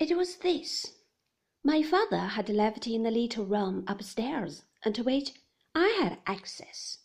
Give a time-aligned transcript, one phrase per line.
[0.00, 0.94] It was this.
[1.64, 5.32] My father had left in the little room upstairs, to which
[5.74, 6.98] I had access,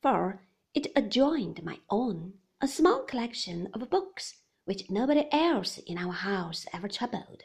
[0.00, 0.42] for
[0.74, 6.66] it adjoined my own, a small collection of books which nobody else in our house
[6.72, 7.44] ever troubled.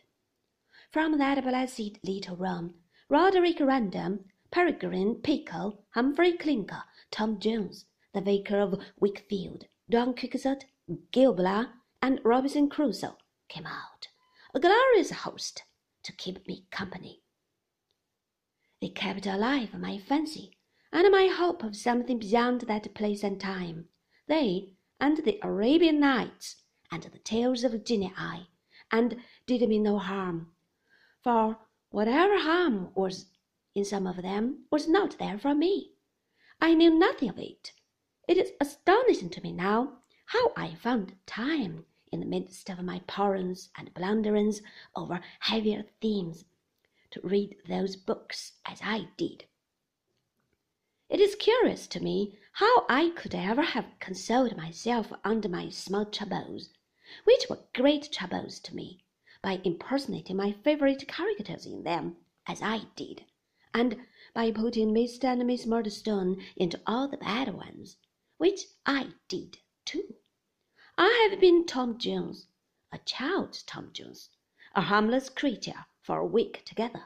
[0.89, 2.73] From that blessed little room,
[3.07, 10.65] Roderick Random, Peregrine Pickle, Humphrey Clinker, Tom Jones, the Vicar of Wakefield, Don Quixote,
[11.11, 11.67] Gil Blas,
[12.01, 13.17] and Robinson Crusoe
[13.47, 14.07] came out,
[14.53, 15.63] a glorious host,
[16.03, 17.21] to keep me company.
[18.81, 20.57] They kept alive my fancy
[20.91, 23.89] and my hope of something beyond that place and time.
[24.27, 28.49] They and the Arabian Nights and the tales of genii,
[28.91, 30.53] and did me no harm,
[31.21, 31.57] for
[31.89, 33.25] whatever harm was
[33.75, 35.91] in some of them was not there for me.
[36.61, 37.73] I knew nothing of it.
[38.27, 42.99] It is astonishing to me now how I found time in the midst of my
[43.07, 44.61] porrings and blunderings
[44.95, 46.45] over heavier themes
[47.11, 49.45] to read those books as I did.
[51.09, 56.05] It is curious to me how I could ever have consoled myself under my small
[56.05, 56.69] troubles,
[57.23, 59.05] which were great troubles to me,
[59.41, 63.23] by impersonating my favorite characters in them, as I did,
[63.73, 65.25] and by putting Mr.
[65.25, 67.97] and Miss Murdstone into all the bad ones,
[68.37, 70.15] which I did too.
[70.99, 72.47] I have been Tom Jones,
[72.91, 74.31] a child's Tom Jones,
[74.73, 77.05] a harmless creature for a week together.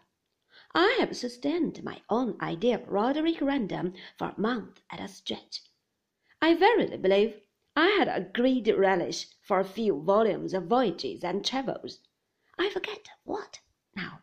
[0.74, 5.64] I have sustained my own idea of Roderick Random for a month at a stretch.
[6.42, 7.42] I verily believe
[7.76, 12.00] I had a great relish for a few volumes of voyages and travels.
[12.58, 13.60] I forget what,
[13.94, 14.22] now,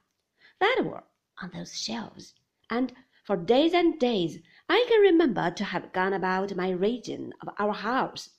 [0.61, 1.05] that were
[1.43, 2.33] on those shelves,
[2.71, 7.51] and for days and days I can remember to have gone about my region of
[7.59, 8.31] our house,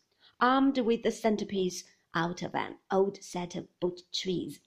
[0.41, 4.59] armed with the centerpiece out of an old set of boot trees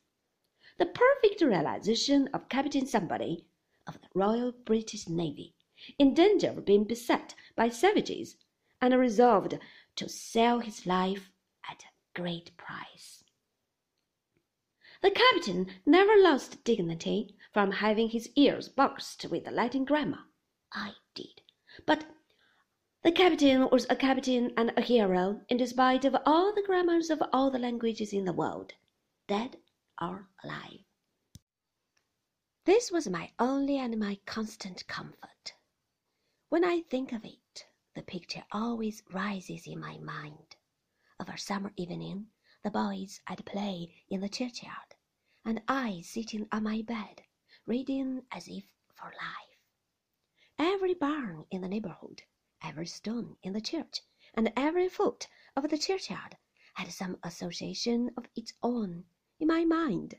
[0.78, 3.46] the perfect realization of Captain Somebody
[3.86, 5.54] of the Royal British Navy,
[5.98, 8.36] in danger of being beset by savages,
[8.80, 9.58] and resolved
[9.96, 11.30] to sell his life
[11.70, 13.22] at a great price.
[15.02, 20.24] The captain never lost dignity from having his ears boxed with the Latin grammar.
[20.72, 21.42] I did.
[21.86, 22.06] But
[23.02, 27.20] the captain was a captain and a hero in despite of all the grammars of
[27.32, 28.72] all the languages in the world,
[29.26, 29.56] dead
[30.00, 30.84] or alive.
[32.64, 35.54] This was my only and my constant comfort.
[36.48, 40.56] When I think of it, the picture always rises in my mind
[41.18, 42.26] of a summer evening,
[42.62, 44.94] the boys at play in the churchyard,
[45.44, 47.22] and I sitting on my bed,
[47.66, 48.64] reading as if
[48.94, 49.58] for life.
[50.56, 52.22] Every barn in the neighborhood,
[52.64, 54.02] every stone in the church,
[54.34, 56.36] and every foot of the churchyard
[56.74, 59.04] had some association of its own
[59.40, 60.14] in my mind,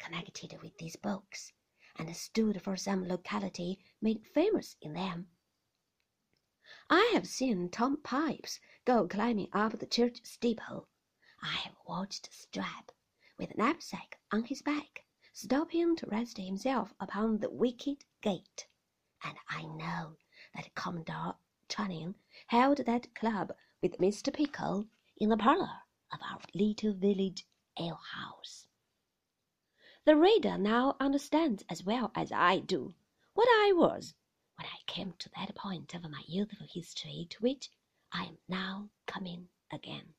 [0.00, 1.52] connected with these books,
[1.94, 5.28] and stood for some locality made famous in them.
[6.90, 10.88] I have seen Tom Pipes go climbing up the church steeple.
[11.40, 12.90] I have watched Strap,
[13.38, 18.66] with a knapsack on his back, stopping to rest himself upon the wicket gate,
[19.22, 20.16] and I know
[20.52, 21.36] that Commodore
[21.68, 22.14] Trunnion
[22.46, 24.32] held that club with Mr.
[24.32, 25.82] Pickle in the parlour
[26.12, 27.46] of our little village
[27.78, 28.68] alehouse.
[30.04, 32.94] The reader now understands as well as I do
[33.34, 34.14] what I was
[34.56, 37.70] when I came to that point of my youthful history to which
[38.12, 40.14] I am now coming again.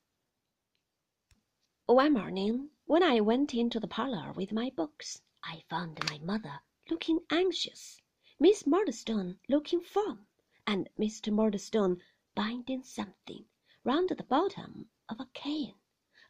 [1.88, 6.60] One morning, when I went into the parlour with my books, I found my mother
[6.90, 8.02] looking anxious,
[8.40, 10.27] Miss Murdstone looking firm,
[10.70, 11.32] and Mr.
[11.32, 12.04] Murdstone
[12.36, 13.46] binding something
[13.86, 15.76] round the bottom of a cane,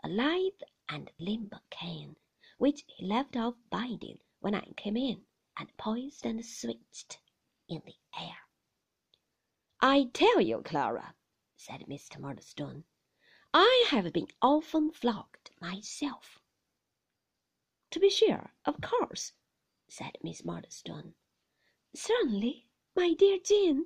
[0.03, 2.15] a lithe and limber cane,
[2.59, 5.25] which he left off binding when I came in,
[5.57, 7.17] and poised and switched
[7.67, 8.37] in the air.
[9.81, 11.15] I tell you, Clara,
[11.55, 12.19] said Mr.
[12.19, 12.83] Murdstone,
[13.53, 16.39] I have been often flogged myself.
[17.89, 19.33] To be sure, of course,
[19.87, 21.15] said Miss Murdstone.
[21.95, 23.85] Certainly, my dear Jane,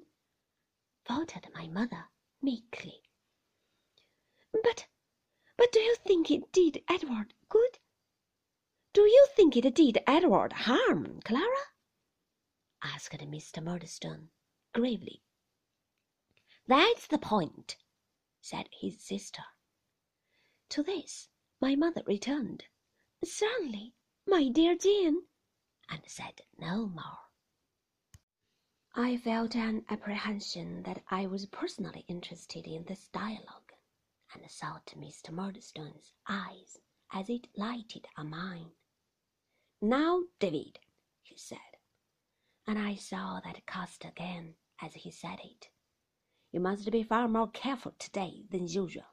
[1.05, 2.09] faltered my mother
[2.41, 3.03] meekly.
[4.51, 4.87] But
[5.57, 7.79] but do you think it did Edward good?
[8.93, 11.67] Do you think it did Edward harm, Clara?
[12.83, 13.63] asked Mr.
[13.63, 14.29] Murdstone
[14.73, 15.21] gravely.
[16.67, 17.77] That's the point,
[18.41, 19.43] said his sister.
[20.69, 22.65] To this my mother returned,
[23.23, 23.93] Certainly,
[24.25, 25.27] my dear Jane,
[25.89, 27.30] and said no more.
[28.93, 33.71] I felt an apprehension that I was personally interested in this dialogue
[34.33, 35.31] and sought Mr.
[35.31, 36.77] Murdstone's eyes
[37.13, 38.71] as it lighted on mine.
[39.81, 40.77] Now, David,
[41.23, 41.77] he said,
[42.67, 45.69] and I saw that cast again as he said it.
[46.51, 49.07] You must be far more careful today than usual.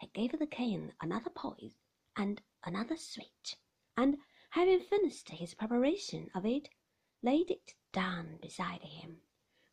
[0.00, 1.80] He gave the cane another poise
[2.16, 3.56] and another switch,
[3.96, 4.18] and
[4.50, 6.68] having finished his preparation of it,
[7.24, 9.18] laid it down beside him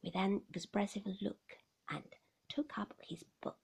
[0.03, 1.57] with an expressive look
[1.89, 2.03] and
[2.49, 3.57] took up his book.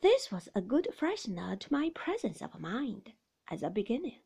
[0.00, 3.12] This was a good freshener to my presence of mind
[3.50, 4.20] as a beginning.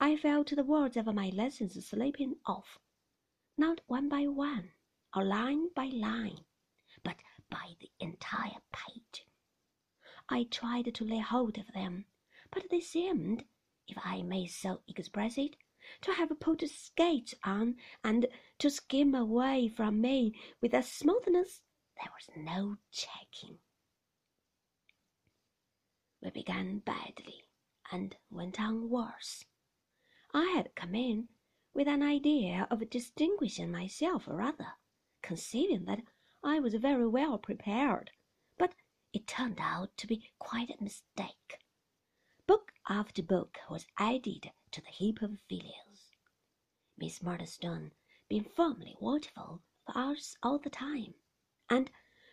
[0.00, 2.78] I felt the words of my lessons slipping off,
[3.56, 4.70] not one by one
[5.14, 6.44] or line by line,
[7.02, 7.16] but
[7.50, 9.26] by the entire page.
[10.28, 12.06] I tried to lay hold of them,
[12.50, 13.44] but they seemed,
[13.86, 15.56] if I may so express it,
[16.04, 18.26] to have put skates on and
[18.58, 21.60] to skim away from me with a smoothness
[21.96, 23.58] there was no checking.
[26.20, 27.46] We began badly
[27.92, 29.44] and went on worse.
[30.32, 31.28] I had come in
[31.72, 34.74] with an idea of distinguishing myself rather,
[35.22, 36.02] conceiving that
[36.42, 38.10] I was very well prepared,
[38.58, 38.74] but
[39.12, 41.60] it turned out to be quite a mistake.
[42.46, 45.83] Book after book was added to the heap of failures.
[46.96, 47.92] Miss Murdstone
[48.28, 51.14] being firmly watchful for us all the time,
[51.68, 51.90] and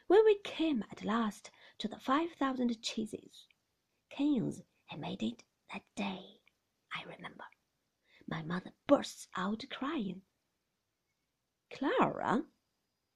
[0.08, 3.48] when we came at last to the five thousand cheeses,
[4.10, 5.44] canes had made it
[5.74, 6.42] that day,
[6.94, 7.46] I remember
[8.28, 10.22] my mother bursts out crying.
[11.72, 12.46] Clara,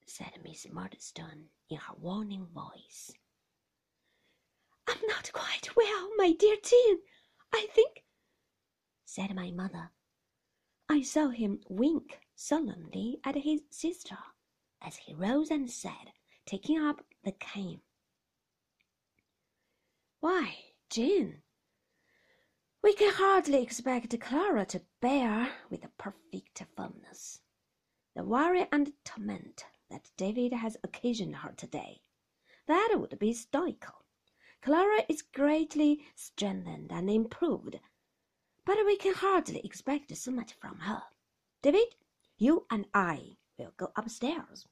[0.05, 3.11] said Miss Murdstone in her warning voice.
[4.87, 6.99] I'm not quite well, my dear Jane,
[7.53, 8.03] I think,
[9.05, 9.91] said my mother.
[10.87, 14.17] I saw him wink solemnly at his sister
[14.81, 16.13] as he rose and said,
[16.45, 17.81] taking up the cane.
[20.19, 20.57] Why,
[20.89, 21.41] Jane,
[22.81, 27.41] we can hardly expect Clara to bear with perfect firmness
[28.15, 32.01] the worry and torment that David has occasioned her today.
[32.65, 34.05] That would be stoical.
[34.61, 37.79] Clara is greatly strengthened and improved,
[38.65, 41.03] but we can hardly expect so much from her.
[41.61, 41.95] David,
[42.37, 44.67] you and I will go upstairs.